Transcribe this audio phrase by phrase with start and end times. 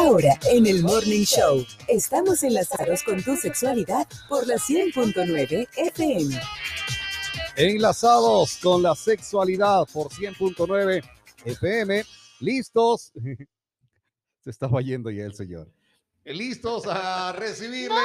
[0.00, 6.40] Ahora, en el Morning Show, estamos enlazados con tu sexualidad por la 100.9 FM.
[7.56, 11.02] Enlazados con la sexualidad por 100.9
[11.46, 12.04] FM.
[12.38, 13.10] ¿Listos?
[14.44, 15.68] Se estaba yendo ya el señor.
[16.24, 17.98] ¿Listos a recibirle?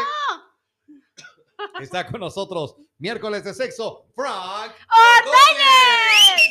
[1.79, 4.71] Está con nosotros miércoles de sexo, Frank
[5.19, 6.41] ¡Ordóñez!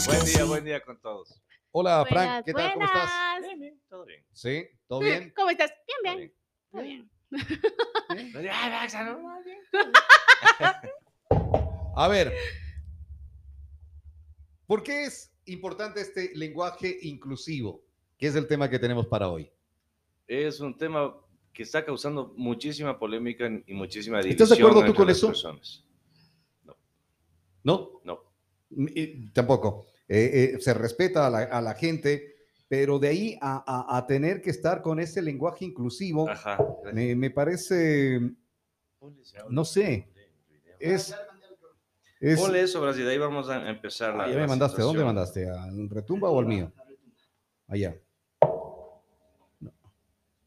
[0.07, 1.41] buen día, buen día con todos.
[1.71, 2.73] Hola, Frank, ¿qué tal?
[2.73, 3.09] ¿Cómo estás?
[3.09, 3.41] buenas.
[3.41, 4.23] Bien, bien, todo bien.
[4.33, 4.65] ¿Sí?
[4.87, 5.33] ¿Todo bien?
[5.35, 5.71] ¿Cómo estás?
[6.03, 6.33] Bien, bien.
[6.71, 7.09] Todo bien.
[11.95, 12.33] A ver,
[14.65, 17.83] ¿por qué es importante este lenguaje inclusivo?
[18.17, 19.51] Que es el tema que tenemos para hoy.
[20.27, 21.15] Es un tema
[21.53, 24.43] que está causando muchísima polémica y muchísima división.
[24.43, 25.27] ¿Estás de acuerdo tú entre con las eso?
[25.27, 25.83] personas.
[27.63, 28.01] ¿No?
[28.03, 28.19] No.
[28.69, 29.85] Y Tampoco.
[30.07, 32.35] Eh, eh, se respeta a la, a la gente,
[32.67, 36.57] pero de ahí a, a- a tener que estar con ese lenguaje inclusivo, Ajá.
[36.93, 38.19] me, me parece,
[39.49, 40.07] no sé,
[40.79, 41.15] es...
[42.19, 44.27] es Ponle eso, Brasil, de ahí vamos a empezar la.
[44.27, 45.49] Ya la me mandaste, ¿a dónde mandaste?
[45.49, 46.71] ¿Al retumba o al mío?
[47.67, 47.95] Allá.
[49.61, 49.71] No.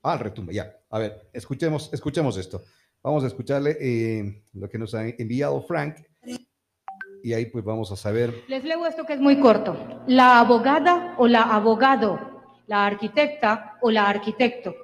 [0.03, 0.79] Ah, al retumba, ya.
[0.91, 2.63] A ver, escuchemos, escuchemos esto.
[3.03, 5.97] Vamos a escucharle eh, lo que nos ha enviado Frank.
[7.25, 8.45] Y ahí pues vamos a saber.
[8.49, 9.75] Les leo esto que es muy corto.
[10.07, 14.75] La abogada o la abogado, la arquitecta o la arquitecto.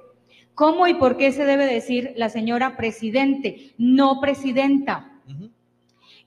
[0.55, 5.21] ¿Cómo y por qué se debe decir la señora presidente, no presidenta?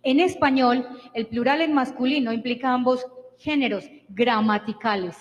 [0.04, 3.04] En español, el plural en masculino implica ambos
[3.38, 5.16] géneros gramaticales.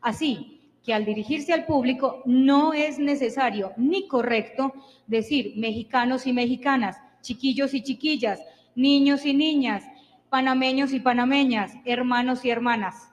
[0.00, 4.72] Así que al dirigirse al público no es necesario ni correcto
[5.06, 8.40] decir mexicanos y mexicanas, chiquillos y chiquillas,
[8.74, 9.84] niños y niñas,
[10.34, 13.08] panameños y panameñas, hermanos y hermanas.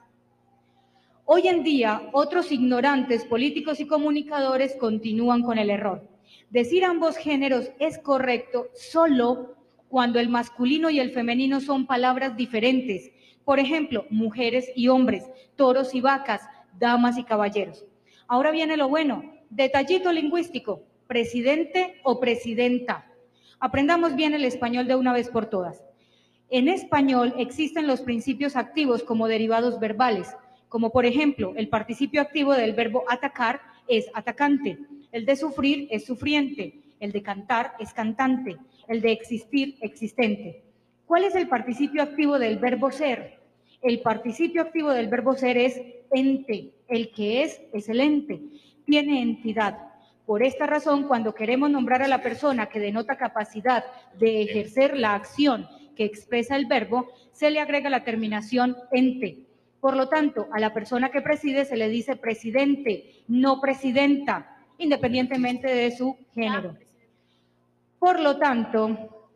[1.24, 6.02] Hoy en día, otros ignorantes políticos y comunicadores continúan con el error.
[6.50, 9.54] Decir ambos géneros es correcto solo
[9.88, 13.12] cuando el masculino y el femenino son palabras diferentes.
[13.44, 16.42] Por ejemplo, mujeres y hombres, toros y vacas,
[16.80, 17.84] damas y caballeros.
[18.26, 23.06] Ahora viene lo bueno, detallito lingüístico, presidente o presidenta.
[23.60, 25.84] Aprendamos bien el español de una vez por todas.
[26.54, 30.36] En español existen los principios activos como derivados verbales,
[30.68, 34.76] como por ejemplo el participio activo del verbo atacar es atacante,
[35.12, 40.62] el de sufrir es sufriente, el de cantar es cantante, el de existir existente.
[41.06, 43.38] ¿Cuál es el participio activo del verbo ser?
[43.80, 45.80] El participio activo del verbo ser es
[46.10, 48.42] ente, el que es es el ente,
[48.84, 49.78] tiene entidad.
[50.26, 53.86] Por esta razón, cuando queremos nombrar a la persona que denota capacidad
[54.18, 59.46] de ejercer la acción que expresa el verbo, se le agrega la terminación ente.
[59.80, 65.74] Por lo tanto, a la persona que preside se le dice presidente, no presidenta, independientemente
[65.74, 66.76] de su género.
[67.98, 69.30] Por lo tanto,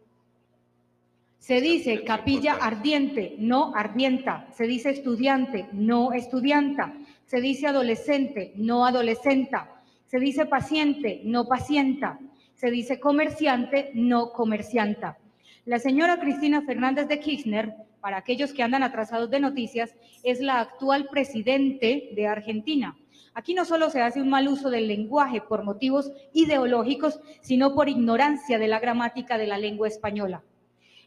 [1.39, 4.49] se dice capilla ardiente, no ardienta.
[4.53, 6.95] Se dice estudiante, no estudianta.
[7.25, 9.83] Se dice adolescente, no adolescenta.
[10.07, 12.19] Se dice paciente, no pacienta.
[12.55, 15.19] Se dice comerciante, no comercianta.
[15.67, 20.61] La señora Cristina Fernández de Kirchner, para aquellos que andan atrasados de noticias, es la
[20.61, 22.97] actual presidente de Argentina.
[23.35, 27.89] Aquí no solo se hace un mal uso del lenguaje por motivos ideológicos, sino por
[27.89, 30.45] ignorancia de la gramática de la lengua española.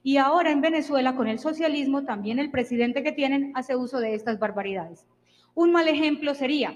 [0.03, 4.13] Y ahora en Venezuela, con el socialismo, también el presidente que tienen hace uso de
[4.13, 5.07] estas barbaridades.
[5.55, 6.75] Un mal ejemplo sería,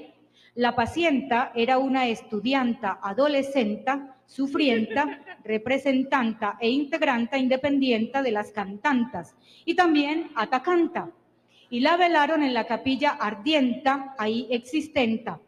[0.56, 9.35] la pacienta era una estudianta adolescenta, sufrienta, representanta e integranta independiente de las cantantas
[9.66, 11.11] y también atacanta.
[11.69, 15.39] Y la velaron en la capilla ardienta, ahí existenta.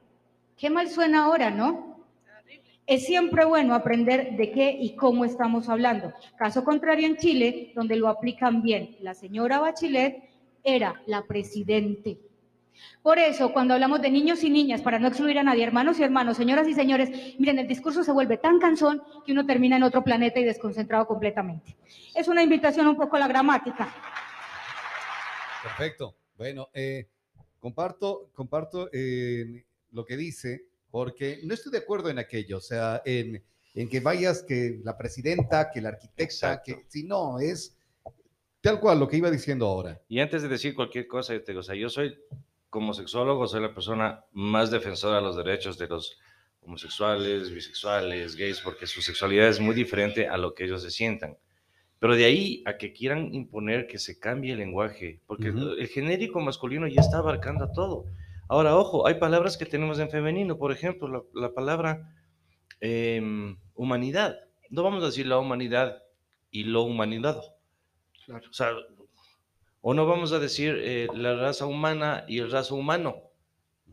[0.57, 1.95] Qué mal suena ahora, ¿no?
[2.87, 6.13] Es siempre bueno aprender de qué y cómo estamos hablando.
[6.37, 8.95] Caso contrario en Chile, donde lo aplican bien.
[9.01, 10.29] La señora Bachelet
[10.63, 12.19] era la presidente.
[13.01, 16.03] Por eso, cuando hablamos de niños y niñas, para no excluir a nadie, hermanos y
[16.03, 19.83] hermanos, señoras y señores, miren, el discurso se vuelve tan cansón que uno termina en
[19.83, 21.75] otro planeta y desconcentrado completamente.
[22.13, 23.93] Es una invitación un poco a la gramática.
[25.63, 26.15] Perfecto.
[26.37, 27.07] Bueno, eh,
[27.59, 33.01] comparto, comparto eh, lo que dice, porque no estoy de acuerdo en aquello, o sea,
[33.05, 33.43] en,
[33.73, 36.63] en que vayas que la presidenta, que la arquitecta, Exacto.
[36.65, 37.77] que si no, es
[38.61, 40.01] tal cual lo que iba diciendo ahora.
[40.07, 42.17] Y antes de decir cualquier cosa, yo te o sea, yo soy,
[42.75, 46.19] como sexólogo, soy la persona más defensora de los derechos de los
[46.59, 51.37] homosexuales, bisexuales, gays, porque su sexualidad es muy diferente a lo que ellos se sientan.
[51.99, 55.69] Pero de ahí a que quieran imponer que se cambie el lenguaje, porque Ujú.
[55.69, 58.07] el genérico masculino ya está abarcando a todo.
[58.49, 62.13] Ahora, ojo, hay palabras que tenemos en femenino, por ejemplo, la, la palabra
[62.81, 64.35] em, humanidad.
[64.69, 66.03] No vamos a decir la humanidad
[66.51, 67.41] y lo humanidad.
[68.25, 68.49] Claro.
[68.49, 68.71] O sea,
[69.87, 73.17] o no vamos a decir eh, la raza humana y el raza humano,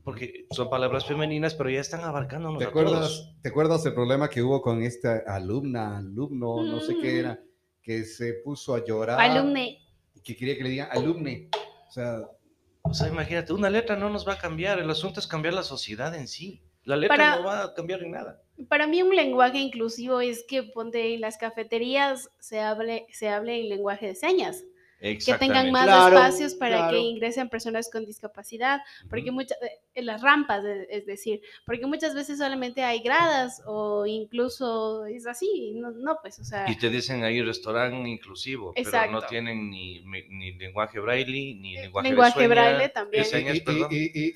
[0.04, 3.34] porque son palabras femeninas, pero ya están abarcándonos ¿Te a acuerdas, todos.
[3.42, 7.18] ¿Te acuerdas el problema que hubo con esta alumna, alumno, no sé qué Mm.
[7.18, 7.40] era,
[7.82, 9.80] que se puso a llorar Alumne.
[10.24, 11.48] que quería que le digan alumne?
[11.88, 12.22] O sea,
[12.84, 15.62] O sea, imagínate, una letra no nos va a cambiar, el asunto es cambiar la
[15.62, 16.62] sociedad en sí.
[16.84, 18.40] La letra Para- no va a cambiar en nada.
[18.68, 23.60] Para mí un lenguaje inclusivo es que ponte en las cafeterías se hable, se hable
[23.60, 24.64] en lenguaje de señas,
[25.02, 26.90] que tengan más Claro, espacios para claro.
[26.92, 29.58] que ingresen personas con discapacidad, porque muchas
[29.94, 35.72] en las rampas, es decir, porque muchas veces solamente hay gradas o incluso es así,
[35.74, 40.00] no, no, pues, o sea, Y te dicen ahí restaurante inclusivo, pero no tienen ni,
[40.04, 43.22] ni- lenguaje braille, ni lenguaje, de lenguaje sueña, braille también.
[43.24, 43.60] de señas, y,
[43.90, 44.32] y- y-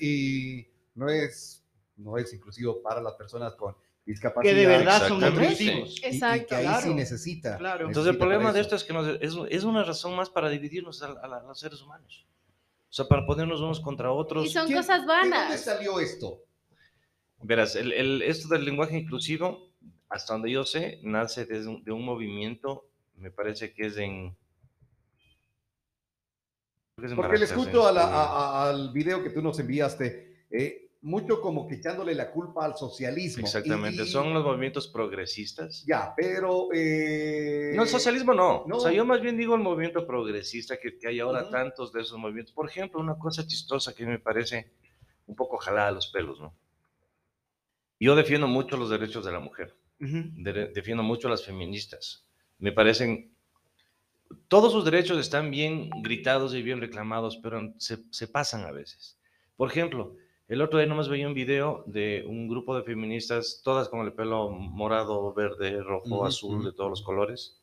[0.59, 1.63] y no, es,
[1.95, 3.75] no es inclusivo para las personas con
[4.07, 4.53] discapacidad.
[4.53, 5.99] Que de verdad son inclusivos.
[6.01, 6.47] Y- y Exacto.
[6.47, 7.57] que ahí sí Claro, necesita.
[7.57, 7.87] claro.
[7.87, 10.49] Entonces el necesita problema de esto es que nos- es, es una razón más para
[10.49, 12.25] dividirnos a, a a los seres humanos.
[12.89, 14.45] O sea, para ponernos unos contra otros.
[14.47, 15.61] y son ¿Quién- cosas ¿De dónde vanas.
[15.63, 16.41] salió esto?
[17.43, 19.69] Verás, el, el- esto del lenguaje inclusivo,
[20.09, 22.87] hasta donde yo sé, nace desde un- de un movimiento,
[23.17, 24.35] me parece que es en...
[26.97, 30.45] que es en Porque le escucho a la- a- al video que tú nos enviaste,
[30.49, 33.45] eh, mucho como que echándole la culpa al socialismo.
[33.45, 35.85] Exactamente, Y- son los movimientos progresistas.
[35.87, 36.67] Ya, pero...
[36.73, 38.65] eh, No, el socialismo no.
[38.67, 38.75] no.
[38.75, 41.51] O sea, yo más bien digo el movimiento progresista, que, que hay ahora Ujú.
[41.51, 42.53] tantos de esos movimientos.
[42.53, 44.69] Por ejemplo, una cosa chistosa que me parece
[45.27, 46.53] un poco jalada a los pelos, ¿no?
[47.99, 49.75] Yo defiendo mucho los derechos de la mujer.
[49.99, 50.21] Ujú.
[50.35, 52.23] de- defiendo mucho a las feministas.
[52.59, 53.31] Me parecen,
[54.47, 59.17] todos sus derechos están bien gritados y bien reclamados, pero se, se pasan a veces.
[59.55, 60.15] Por ejemplo,
[60.47, 64.13] el otro día nomás veía un video de un grupo de feministas, todas con el
[64.13, 67.59] pelo morado, verde, rojo, azul, de todos los colores,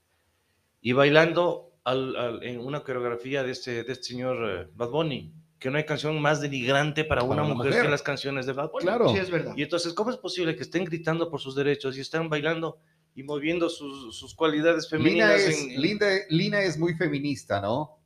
[0.80, 5.32] y bailando al- al- en una coreografía de este, de este señor eh, Bad Bunny,
[5.58, 7.84] que no hay canción más denigrante para Para una una mujer, mujer.
[7.84, 8.84] que las canciones de Bad Bunny.
[8.84, 9.08] Claro.
[9.08, 9.54] Sí, es verdad.
[9.56, 12.78] Y entonces, ¿cómo es posible que estén gritando por sus derechos y están bailando
[13.14, 15.40] y moviendo sus, sus cualidades Lina femeninas?
[15.40, 17.96] es, en- en- Linda- Lina es muy feminista, ¿no?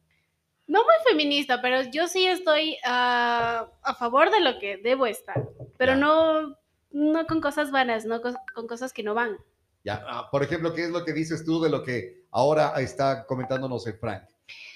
[0.68, 5.48] No muy feminista, pero yo sí estoy ah, a favor de lo que debo estar,
[5.78, 5.98] pero Ya.
[5.98, 6.56] no,
[6.90, 9.38] no con cosas vanas, no con cosas que no van.
[9.84, 13.24] Ya, ah, por ejemplo, ¿qué es lo que dices tú de lo que ahora está
[13.26, 14.24] comentándonos el Frank?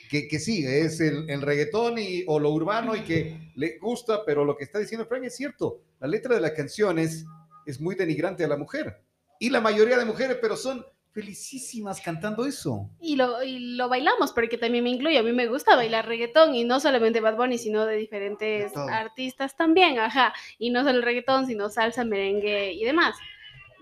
[0.08, 4.24] Que, que sí, es el, el reggaetón y, o lo urbano y que le gusta,
[4.24, 5.80] pero lo que está diciendo Frank es cierto.
[6.00, 7.24] La letra de la canción es,
[7.66, 9.02] es muy denigrante a la mujer.
[9.38, 12.88] Y la mayoría de mujeres, pero son felicísimas cantando eso.
[13.00, 15.18] Y lo, y lo bailamos, porque también me incluye.
[15.18, 18.88] A mí me gusta bailar reggaetón, y no solamente Bad Bunny, sino de diferentes todo.
[18.88, 20.32] artistas también, ajá.
[20.58, 23.16] Y no solo el reggaetón, sino salsa, merengue y demás.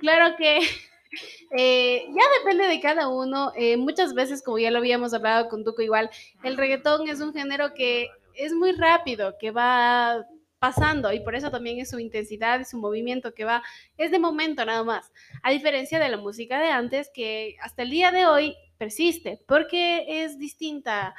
[0.01, 0.59] Claro que
[1.57, 3.53] eh, ya depende de cada uno.
[3.57, 6.11] eh, muchas veces, como ya lo habíamos hablado con Tuco igual,
[6.43, 10.25] el reggaetón es un género que es muy rápido, que va
[10.71, 13.63] pasando y por eso también es su intensidad y su movimiento que va,
[13.97, 15.11] es de momento nada más.
[15.43, 20.05] A diferencia de la música de antes, que hasta el día de hoy persiste, porque
[20.23, 21.15] es distinta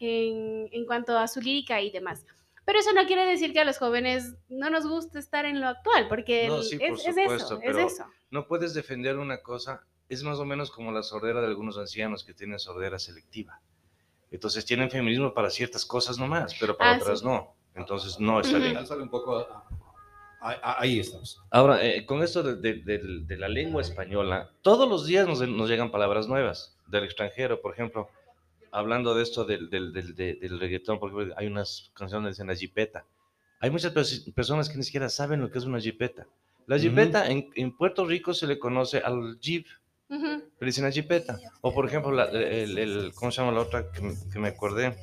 [0.00, 2.24] en, en cuanto a su lírica y demás.
[2.64, 5.68] Pero eso no quiere decir que a los jóvenes no nos guste estar en lo
[5.68, 8.06] actual, porque No, sí, es, por es supuesto, eso, pero- es eso.
[8.30, 12.24] No puedes defender una cosa, es más o menos como la sordera de algunos ancianos
[12.24, 13.60] que tienen sordera selectiva.
[14.30, 17.24] Entonces tienen feminismo para ciertas cosas nomás, pero para Ah, otras sí.
[17.26, 17.54] no.
[17.78, 18.76] Entonces no está bien.
[19.00, 19.46] Un poco.
[20.40, 21.40] ahí estamos.
[21.50, 25.40] Ahora, eh, con esto de, de- de- de la lengua española, todos los días nos,
[25.48, 27.60] nos llegan palabras nuevas del extranjero.
[27.60, 28.08] Por ejemplo,
[28.70, 32.46] hablando de esto del, del, del, de- del reggaetón, porque hay unas canciones que dicen
[32.48, 33.04] la jipeta.
[33.60, 36.26] Hay muchas pers- personas que ni siquiera saben lo que es una jipeta.
[36.66, 39.66] La jipeta en, en Puerto Rico se le conoce al jeep,
[40.10, 40.42] Ujú.
[40.60, 41.38] le dicen la jipeta.
[41.62, 44.48] O por ejemplo, la- el, el- ¿cómo se llama la otra que, me- que me
[44.48, 44.96] acordé?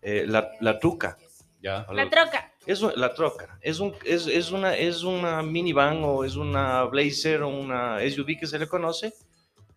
[0.00, 1.18] Eh, la, la truca.
[1.64, 1.86] Ya.
[1.92, 2.52] La troca.
[2.66, 3.58] Es un- la troca.
[3.62, 8.38] Es, un, es, es, una, es una minivan o es una blazer o una SUV
[8.38, 9.14] que se le conoce,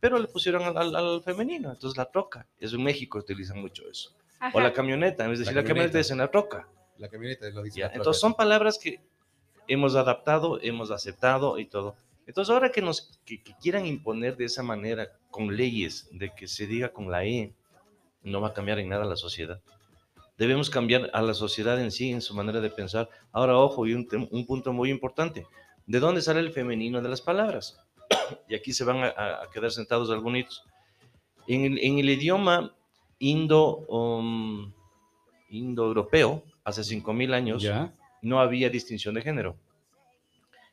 [0.01, 1.71] pero le pusieron al, al- al femenino.
[1.71, 2.45] Entonces la troca.
[2.59, 4.13] Es en México utilizan mucho eso.
[4.53, 4.73] O la Ajá.
[4.75, 5.23] camioneta.
[5.23, 6.67] En vez de La decir la camioneta, dicen la troca.
[6.97, 7.79] La camioneta lo dice.
[7.79, 7.85] ¿ya?
[7.85, 7.97] la troca.
[8.01, 8.99] Entonces son palabras que
[9.69, 11.95] hemos adaptado, hemos aceptado y todo.
[12.27, 16.49] Entonces ahora que nos que, que quieran imponer de esa manera con leyes de que
[16.49, 17.53] se diga con la E,
[18.23, 19.61] no va a cambiar en nada la sociedad.
[20.37, 23.09] Debemos cambiar a la sociedad en sí, en su manera de pensar.
[23.31, 25.47] Ahora, ojo, y un, un punto muy importante.
[25.87, 27.79] ¿De dónde sale el femenino de las palabras?
[28.49, 30.63] y aquí se van a, a- quedar sentados algunos.
[31.47, 32.75] En el, en el idioma
[33.19, 34.71] indo, um,
[35.49, 37.93] indoeuropeo, hace 5.000 años, Ya.
[38.21, 39.55] no había distinción de género.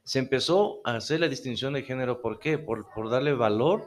[0.02, 2.59] Se empezó a hacer la distinción de género, ¿por qué?
[2.59, 3.87] Por, por darle valor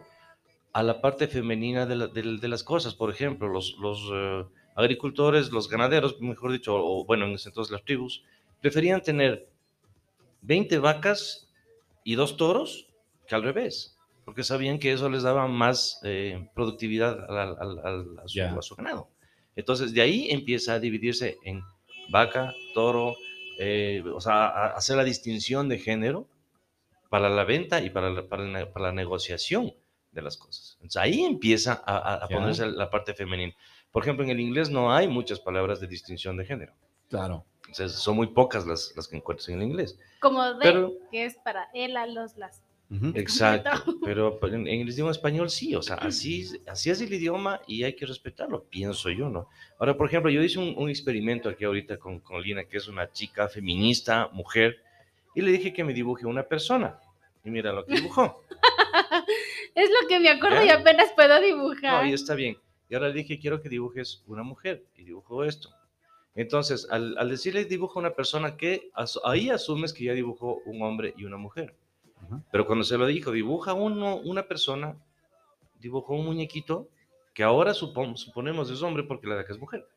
[0.74, 2.96] a la parte femenina de, la- de- de las cosas.
[2.96, 4.46] Por ejemplo, los, los eh,
[4.78, 8.24] agricultores, los ganaderos, mejor dicho, o bueno, en ese entonces las tribus,
[8.62, 9.50] preferían tener
[10.42, 11.50] 20 vacas
[12.04, 12.88] y dos toros
[13.28, 18.54] que al revés, porque sabían que eso les daba más eh, productividad a, su, Ya.
[18.56, 19.10] a su ganado.
[19.56, 21.64] Entonces, de ahí empieza a dividirse en
[22.10, 23.16] vaca, toro,
[23.60, 26.28] eh, o sea, hacer la distinción de género
[27.10, 29.74] para la venta y para la, para la- para la negociación
[30.12, 30.76] de las cosas.
[30.82, 33.54] Entonces, ahí empieza a, ponerse la parte femenina.
[33.92, 36.74] Por ejemplo, en el inglés no hay muchas palabras de distinción de género.
[37.10, 37.46] Claro.
[37.68, 39.98] Entonces, son muy pocas las, las que encuentras en el inglés.
[40.20, 42.62] Como de, Pero- que es para él, a los, las.
[42.90, 43.12] Ujú.
[43.16, 43.70] Exacto,
[44.06, 47.14] pero pero en, en el idioma español sí, o sea, así, es- así es el
[47.14, 49.50] idioma y hay que respetarlo, pienso yo, ¿no?
[49.78, 52.88] Ahora, por ejemplo, yo hice un, un experimento aquí ahorita con, con Lina, que es
[52.88, 54.78] una chica feminista, mujer,
[55.36, 56.98] y le dije que me dibuje una persona.
[57.44, 58.42] Y mira lo que dibujó.
[59.76, 60.66] Es lo que me acuerdo ¿Ya?
[60.66, 62.08] y apenas puedo No, dibujar.
[62.08, 62.58] y está bien.
[62.90, 64.86] Y ahora le dije, quiero que dibujes una mujer.
[64.96, 65.70] Y dibujó esto.
[66.36, 70.82] Entonces, al, al decirle dibuja una persona, que as- ahí asumes que ya dibujó un
[70.84, 71.76] hombre y una mujer.
[72.52, 74.96] Pero cuando se lo dijo, dibuja uno, una persona,
[75.80, 76.90] dibujó un muñequito
[77.34, 79.88] que ahora supon- suponemos es hombre porque la de acá es mujer.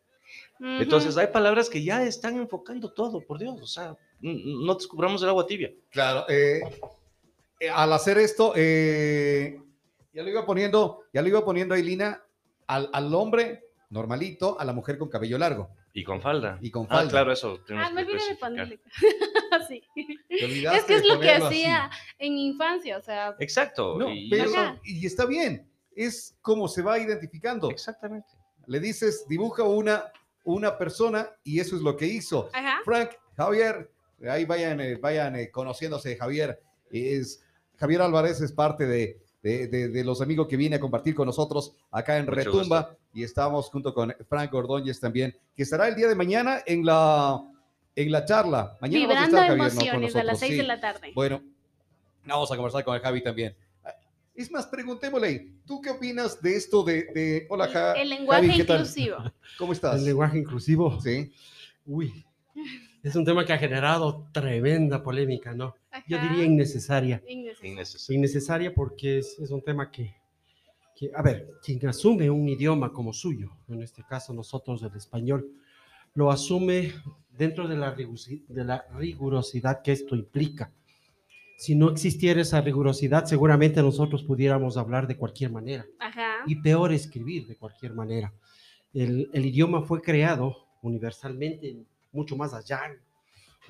[0.80, 3.60] Entonces, hay palabras que ya están enfocando todo, por Dios.
[3.60, 5.72] O sea, no descubramos el agua tibia.
[5.90, 6.24] Claro.
[6.28, 6.60] eh,
[7.58, 9.60] eh, al hacer esto, eh,
[10.12, 12.22] ya lo iba poniendo, ya lo iba poniendo ahí, Lina,
[12.74, 15.70] al, al hombre normalito, a la mujer con cabello largo.
[15.92, 16.56] Y con falda.
[16.60, 17.10] Y con Ah, falda.
[17.10, 18.80] claro, eso Ah, me olvidé de ponerle.
[19.68, 19.82] sí.
[20.28, 21.44] Es que es lo que así.
[21.44, 23.98] hacía en infancia, o sea, Exacto.
[23.98, 24.80] No, y pero, eso- Ajá.
[24.84, 27.70] y está bien, es como se va identificando.
[27.70, 28.28] Exactamente.
[28.66, 30.04] Le dices, dibuja una,
[30.44, 32.48] una persona y eso es lo que hizo.
[32.52, 32.78] ajá.
[32.84, 33.90] Frank, Javier,
[34.28, 36.60] ahí vayan, eh, vayan eh, conociéndose, Javier.
[36.92, 37.42] Es,
[37.78, 41.26] Javier Álvarez es parte de, de- de- de los amigos que viene a compartir con
[41.26, 45.94] nosotros acá en Mucho Retumba y estamos junto con Frank Ordóñez también, que estará el
[45.94, 47.40] día de mañana en la,
[47.96, 48.76] en la charla.
[48.80, 49.64] Mañana vas a Vibrando estar, Javier, ¿no?
[49.64, 50.56] con emociones a las nosotros, 6 sí.
[50.58, 51.12] de la tarde.
[51.14, 51.42] Bueno,
[52.26, 53.56] vamos a conversar con el Javi también.
[54.34, 58.58] Es más, preguntémosle, ¿tú qué opinas de esto de, de- hola, Ja- el lenguaje Javi,
[58.58, 58.76] ¿qué tal?
[58.80, 59.16] inclusivo.
[59.58, 59.96] ¿Cómo estás?
[59.98, 60.98] El lenguaje inclusivo.
[61.00, 61.30] Sí,
[61.84, 62.24] Uy,
[63.02, 65.74] es un tema que ha generado tremenda polémica, ¿no?
[66.08, 66.28] Yo Ajá.
[66.28, 67.22] diría innecesaria.
[67.26, 68.16] Innecesario.
[68.16, 70.14] Innecesaria porque es, es un tema que,
[70.96, 75.50] que, a ver, quien asume un idioma como suyo, en este caso nosotros el español,
[76.14, 76.92] lo asume
[77.30, 80.72] dentro de la, de la rigurosidad que esto implica.
[81.56, 85.86] Si no existiera esa rigurosidad, seguramente nosotros pudiéramos hablar de cualquier manera.
[85.98, 86.38] Ajá.
[86.46, 88.32] y peor escribir de cualquier manera.
[88.94, 91.76] El, el idioma fue creado universalmente
[92.12, 92.80] mucho más allá,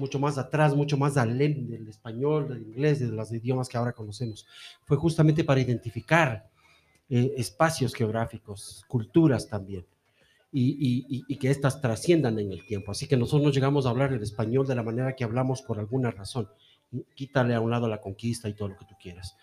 [0.00, 3.92] mucho más atrás, mucho más além del español, del inglés, de los idiomas que ahora
[3.92, 4.46] conocemos.
[4.86, 6.48] Fue justamente para identificar
[7.08, 9.84] eh, espacios geográficos, culturas también,
[10.52, 12.90] y, y- y- y que éstas trasciendan en el tiempo.
[12.92, 16.10] Así que nosotros llegamos a hablar el español de la manera que hablamos por alguna
[16.10, 16.48] razón.
[17.14, 19.36] Quítale a un lado la conquista y todo lo que tú quieras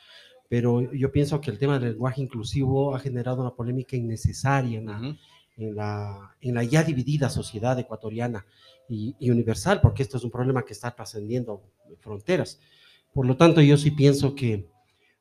[0.50, 4.86] pero yo pienso que el tema del lenguaje inclusivo ha generado una polémica innecesaria en
[4.86, 5.16] la, Ujú.
[5.58, 8.46] en la, en la ya dividida sociedad ecuatoriana
[8.90, 11.64] y, y universal, porque esto es un problema que está trascendiendo
[12.00, 12.60] fronteras.
[13.14, 14.70] Por lo tanto, yo sí pienso que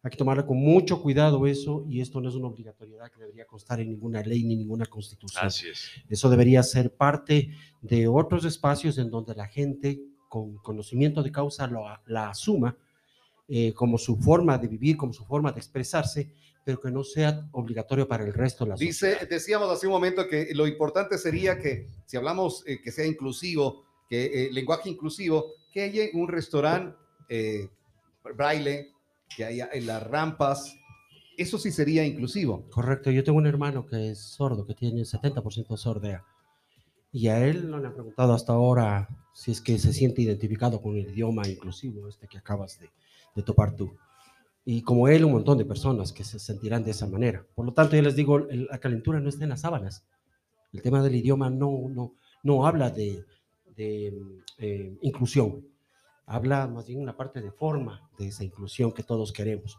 [0.02, 3.44] hay que tomarlo con mucho cuidado eso y esto no es una obligatoriedad que debería
[3.44, 5.44] constar en ninguna ley ni ninguna constitución.
[5.44, 5.90] Así es.
[6.08, 11.66] Eso debería ser parte de otros espacios en donde la gente con conocimiento de causa
[11.66, 12.76] lo, la asuma
[13.48, 16.32] eh, como su forma de vivir, como su forma de expresarse,
[16.66, 19.20] pero que no sea obligatorio para el resto de la sociedad.
[19.20, 23.06] Dice, decíamos hace un momento que lo importante sería que, si hablamos eh, que sea
[23.06, 26.96] inclusivo, que eh, lenguaje inclusivo, que haya un restaurante
[27.28, 27.68] eh,
[28.34, 28.90] braille,
[29.36, 30.76] que haya en las rampas,
[31.38, 32.68] eso sí sería inclusivo.
[32.70, 36.24] Correcto, yo tengo un hermano que es sordo, que tiene 70% sordea.
[37.12, 40.82] Y a él no le han preguntado hasta ahora si es que se siente identificado
[40.82, 42.90] con el idioma inclusivo, este que acabas de,
[43.36, 43.96] de topar tú.
[44.64, 47.46] Y como él, un montón de personas que se sentirán de esa manera.
[47.54, 50.04] Por lo tanto, yo les digo, la calentura no está en las sábanas.
[50.72, 53.24] El tema del idioma no, no, no habla de,
[53.76, 54.12] de,
[54.58, 55.64] eh, inclusión.
[56.26, 59.78] Habla más bien una parte de forma de esa inclusión que todos queremos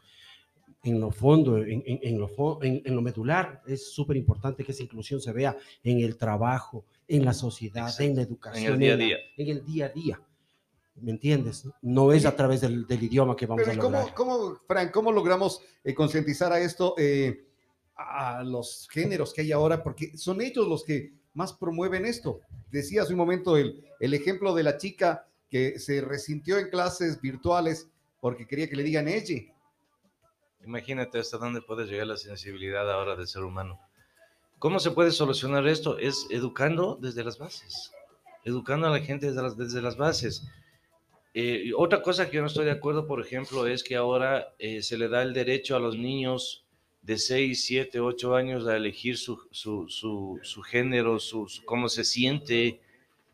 [0.83, 2.29] en lo fondo, en, en- en lo,
[2.63, 6.85] en- en lo medular, es súper importante que esa inclusión se vea en el trabajo,
[7.09, 9.17] en la sociedad, en la educación, En el día a día.
[9.37, 10.21] en el día a día.
[10.99, 11.67] ¿Me entiendes?
[11.81, 14.13] No es a través del, del idioma que vamos Pero a ¿y ¿cómo, lograr.
[14.15, 16.95] cómo, Frank, cómo logramos eh, concientizar a esto?
[16.97, 17.45] Eh,
[17.95, 22.41] a los géneros que hay ahora, porque son ellos los que más promueven esto.
[22.71, 27.19] Decía hace un momento el, el ejemplo de la chica que se resintió en clases
[27.21, 27.89] virtuales
[28.19, 29.41] porque quería que le digan ella.
[30.65, 33.79] Imagínate hasta dónde puede llegar la sensibilidad ahora del ser humano.
[34.59, 35.97] ¿Cómo se puede solucionar esto?
[35.97, 37.91] Es educando desde las bases,
[38.43, 40.43] educando a la gente desde las, desde las bases.
[41.39, 44.81] Eh, otra cosa que yo no estoy de acuerdo, por ejemplo, es que ahora eh,
[44.81, 46.65] se le da el derecho a los niños
[47.03, 52.03] de 6, 7, 8 años a elegir su, su, su, su género, su, cómo se
[52.05, 52.79] siente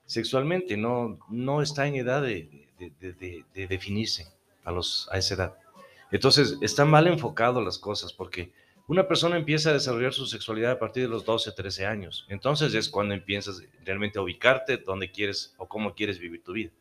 [0.06, 0.76] sexualmente.
[0.76, 4.28] No, no está en edad de, de- de- de- de definirse
[4.66, 5.58] a, los, a esa edad.
[6.12, 8.52] Entonces, están mal enfocadas las cosas porque
[8.88, 12.26] una persona empieza a desarrollar su sexualidad a partir de los 12, 13 años.
[12.28, 16.72] Entonces es cuando empiezas realmente a ubicarte dónde quieres o cómo quieres vivir tu vida.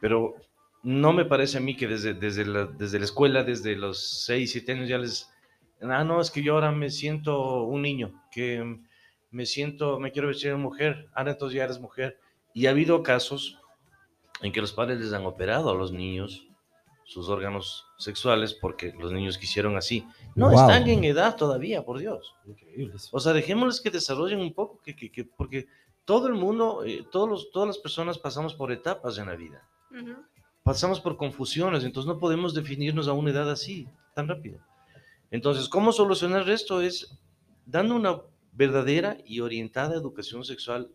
[0.00, 0.34] Pero
[0.82, 4.52] no me parece a mí que desde, desde, la, desde la escuela, desde los 6,
[4.52, 5.30] 7 años ya les...
[5.82, 8.78] Ah, no, es que yo ahora me siento un niño, que
[9.30, 12.18] me siento, me quiero vestir de mujer, ahora entonces ya eres mujer.
[12.54, 13.58] Y ha habido casos
[14.42, 16.46] en que los padres les han operado a los niños
[17.04, 20.04] sus órganos sexuales porque los niños quisieron así.
[20.34, 20.60] No, Wow.
[20.60, 22.34] están en edad todavía, por Dios.
[22.46, 22.94] Increíble.
[23.12, 25.66] O sea, dejémosles que desarrollen un poco, que, que- que- porque
[26.04, 29.62] todo el mundo, eh, todos los, todas las personas pasamos por etapas en la vida.
[30.62, 34.58] Pasamos por confusiones, entonces no podemos definirnos a una edad así, tan rápido.
[35.30, 36.80] Entonces, ¿cómo solucionar esto?
[36.80, 37.18] Es
[37.64, 38.20] dando una
[38.52, 40.90] verdadera y orientada educación sexual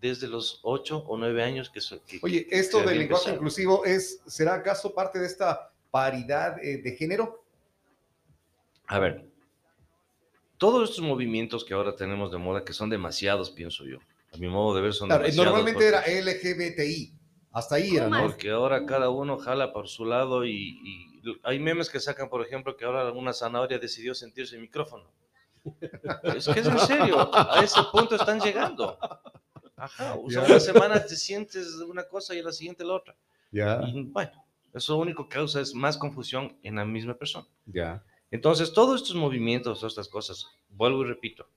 [0.00, 4.20] desde los 8 o 9 años que, so- que- Oye, esto del lenguaje inclusivo es,
[4.26, 7.42] ¿será acaso parte de esta paridad eh, de género?
[8.86, 9.26] A ver,
[10.56, 13.98] todos estos movimientos que ahora tenemos de moda, que son demasiados, pienso yo.
[14.32, 15.52] A mi modo de ver, son Claro, demasiados.
[15.54, 17.12] normalmente era LGBTI,
[17.52, 18.22] hasta ahí era, ¿no?
[18.22, 22.42] Porque ahora cada uno jala por su lado y, y hay memes que sacan, por
[22.44, 25.10] ejemplo, que ahora una zanahoria decidió sentirse el micrófono.
[26.36, 28.98] Es que es en serio, a ese punto están llegando.
[29.76, 30.48] Ajá, o sea, Ya.
[30.48, 33.16] una semana te sientes una cosa y a la siguiente la otra.
[33.50, 34.44] Ya, Y bueno,
[34.74, 37.46] eso lo único que causa es más confusión en la misma persona.
[37.66, 38.02] ya.
[38.30, 41.48] Entonces, todos estos movimientos, todas estas cosas, vuelvo y repito,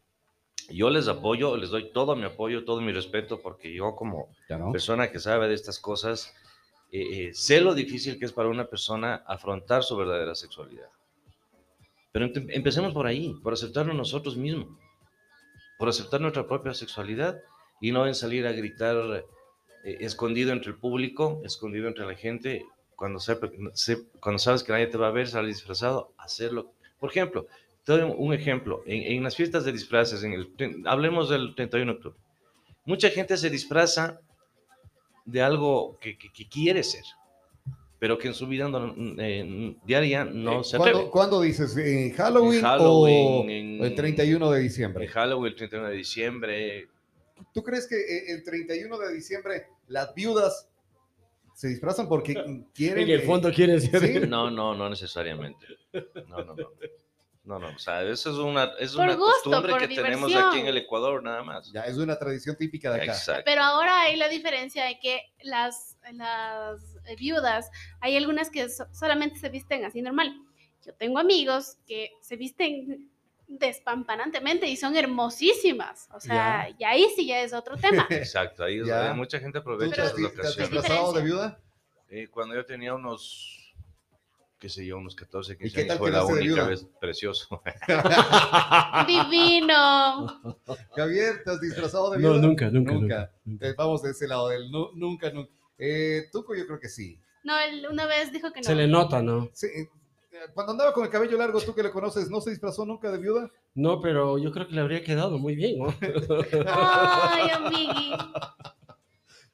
[0.73, 4.71] yo les apoyo, les doy todo mi apoyo, todo mi respeto, porque yo como no.
[4.71, 6.33] persona que sabe de estas cosas,
[6.91, 10.89] eh, eh, sé lo difícil que es para una persona afrontar su verdadera sexualidad.
[12.11, 14.67] Pero empe- empecemos por ahí, por aceptarnos nosotros mismos,
[15.77, 17.41] por aceptar nuestra propia sexualidad
[17.79, 19.25] y no en salir a gritar
[19.83, 24.71] eh, escondido entre el público, escondido entre la gente, cuando, sepa- se- cuando sabes que
[24.71, 26.71] nadie te va a ver, salir disfrazado, hacerlo.
[26.99, 27.47] Por ejemplo,
[27.83, 31.91] te doy un ejemplo, en, en las fiestas de disfraces, en el, hablemos del 31
[31.91, 32.17] de octubre,
[32.85, 34.19] mucha gente se disfraza
[35.25, 37.03] de algo que, que- que quiere ser,
[37.99, 40.93] pero que en su vida no- eh, diaria no se atreve.
[40.93, 41.75] ¿Cuándo, cuándo dices?
[41.77, 45.07] ¿En Halloween, En Halloween, o en- el 31 de En diciembre?
[45.07, 46.87] Halloween, el 31 de diciembre,
[47.53, 50.69] ¿Tú crees que eh, el 31 de diciembre las viudas
[51.55, 52.33] se disfrazan porque
[52.73, 53.03] quieren...
[53.03, 53.99] En el eh, fondo quiere decir.
[53.99, 54.27] sí.
[54.27, 55.65] no, no, no necesariamente.
[56.27, 56.69] No, no, no.
[57.43, 60.49] No, no, o sea, eso es una, es Por una gusto, costumbre que tenemos diversión.
[60.51, 61.71] aquí en el Ecuador, nada más.
[61.71, 63.13] Ya, es una tradición típica de acá.
[63.13, 63.41] Exacto.
[63.45, 68.85] Pero ahora hay la diferencia de que las, las eh, viudas, hay algunas que so-
[68.93, 70.39] solamente se visten así normal.
[70.85, 73.09] Yo tengo amigos que se visten
[73.47, 76.09] despampanantemente y son hermosísimas.
[76.13, 78.05] O sea, y ahí sí ya es otro tema.
[78.09, 78.97] Exacto, ahí es Ya.
[78.99, 80.71] donde mucha gente ¿Tú aprovecha te has esas di- te has ocasiones.
[80.71, 81.59] disfrazado de viuda?
[82.09, 83.60] Eh, cuando yo tenía unos,
[84.61, 87.61] qué sé yo, unos 14, 15 qué tal años, fue la única vez precioso.
[89.07, 90.27] Divino.
[90.95, 92.47] Javier, ¿te has disfrazado de No, viuda?
[92.47, 93.31] nunca, nunca, Nunca.
[93.43, 93.67] nunca.
[93.67, 95.51] Eh, vamos de ese lado del nu- nunca, nunca.
[95.77, 97.19] Eh, Tuco yo creo que sí.
[97.43, 98.65] No, él una vez dijo que no.
[98.67, 99.49] Se le nota, ¿no?
[99.53, 99.89] Sí, eh,
[100.53, 103.17] Cuando andaba con el cabello largo, tú que le conoces, ¿no se disfrazó nunca de
[103.17, 103.49] viuda?
[103.73, 105.87] No, pero yo creo que le habría quedado muy bien, ¿no?
[106.67, 108.13] Ay, amigui.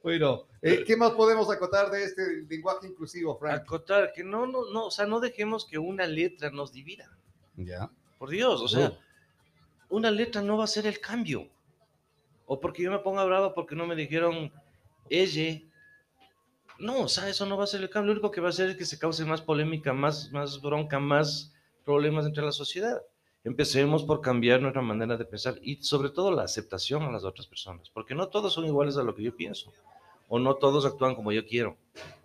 [0.07, 3.63] Bueno, eh, ¿qué más podemos acotar de este lenguaje inclusivo, Frank?
[3.63, 7.11] Acotar que no, no, no, o sea, no dejemos que una letra nos divida.
[7.57, 7.91] Ya.
[8.17, 9.97] Por Dios, o sea, Uh.
[9.97, 11.49] una letra no va a ser el cambio.
[12.45, 14.49] O porque yo me ponga bravo porque no me dijeron
[15.09, 15.61] ella.
[16.79, 18.13] No, o sea, eso no va a ser el cambio.
[18.13, 20.99] Lo único que va a hacer es que se cause más polémica, más, más bronca,
[20.99, 23.01] más problemas entre la sociedad.
[23.43, 27.45] Empecemos por cambiar nuestra manera de pensar y sobre todo la aceptación a las otras
[27.45, 29.73] personas, porque no todos son iguales a lo que yo pienso,
[30.27, 31.77] o no todos actúan como yo quiero,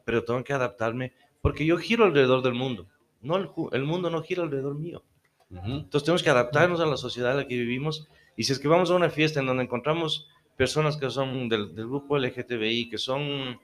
[0.05, 2.87] pero tengo que adaptarme, porque yo giro alrededor del mundo,
[3.21, 5.03] no el, el mundo no gira alrededor mío.
[5.51, 8.69] Entonces tenemos que adaptarnos a la sociedad en la que vivimos y si es que
[8.69, 12.97] vamos a una fiesta en donde encontramos personas que son del, del grupo LGTBI, que
[12.97, 13.61] son,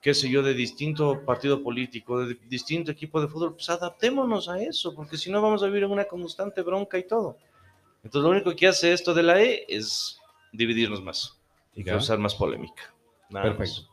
[0.00, 4.62] qué sé yo, de distinto partido político, de distinto equipo de fútbol, pues adaptémonos a
[4.62, 7.36] eso, porque si no vamos a vivir en una constante bronca y todo.
[8.04, 10.18] Entonces, lo único que hace esto de la E es
[10.52, 11.40] dividirnos más
[11.74, 12.94] y causar más polémica.
[13.32, 13.56] Nada más.
[13.56, 13.88] Perfecto.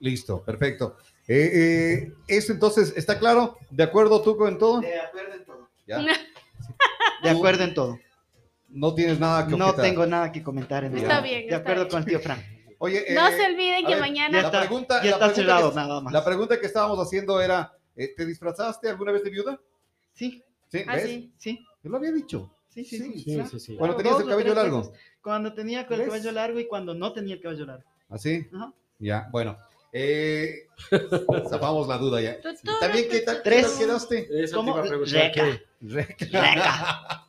[0.00, 0.96] Listo, perfecto.
[1.28, 3.56] Eh, eh, ¿Eso entonces está claro?
[3.70, 4.80] ¿De acuerdo tú con todo?
[4.80, 5.68] De acuerdo en todo.
[5.86, 6.04] Ya.
[7.22, 7.98] De acuerdo en todo.
[8.68, 9.84] No tienes nada que No objetar.
[9.84, 11.90] tengo nada que comentar en Está bien, De está acuerdo bien.
[11.90, 12.40] con el tío Frank.
[12.78, 14.32] Oye, No eh, se olviden que ver, mañana.
[14.38, 16.12] Ya La está, pregunta- ya la está pregunta cerrado, que- nada más.
[16.12, 19.60] La pregunta que estábamos haciendo era, eh, ¿te disfrazaste alguna vez de viuda?
[20.14, 21.04] Sí, Sí, Ah, ¿ves?
[21.04, 21.32] sí.
[21.38, 22.50] sí, Yo lo había dicho.
[22.70, 22.96] sí, sí.
[22.96, 23.50] Sí, sí, Sí, claro.
[23.50, 23.76] sí, sí.
[23.76, 24.78] Cuando tenías el cabello largo.
[24.78, 24.94] veces.
[25.22, 26.08] Cuando tenía con el ¿Ves?
[26.08, 27.84] cabello largo y cuando no tenía el cabello largo.
[28.08, 28.46] ¿Así?
[28.54, 28.72] Ajá.
[29.02, 29.58] Ya, bueno.
[29.92, 30.68] Eh,
[31.50, 32.36] zafamos la duda ya.
[32.80, 33.70] También, ¿qué tal, qué Tres.
[33.72, 34.44] tal quedaste?
[34.44, 34.80] Eso ¿Cómo?
[34.80, 35.32] Reca.
[35.34, 35.62] ¿qué?
[35.82, 37.26] Reca.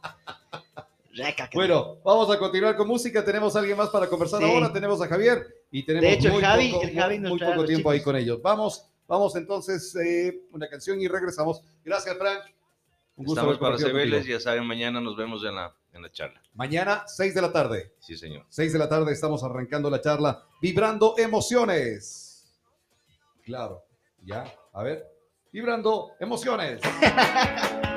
[1.14, 1.50] Reca.
[1.52, 3.26] que- Bueno, vamos a continuar con música.
[3.26, 4.46] Tenemos a alguien más para conversar Sí.
[4.50, 4.72] ahora.
[4.72, 7.66] Tenemos a Javier y tenemos De hecho, muy Javi- poco, el Javi nos muy poco
[7.66, 8.42] tiempo ahí con ellos.
[8.42, 11.62] Vamos, vamos entonces eh, una canción y regresamos.
[11.84, 12.44] Gracias, Frank.
[13.16, 16.42] Un gusto Estamos para servirles, ya saben, mañana nos vemos en la, en la charla.
[16.56, 17.94] Mañana, 6 de la tarde.
[18.00, 18.46] Sí, señor.
[18.50, 22.52] 6 de la tarde estamos arrancando la charla Vibrando Emociones.
[23.44, 23.86] Claro,
[24.24, 25.06] ya, a ver.
[25.52, 26.82] Vibrando Emociones.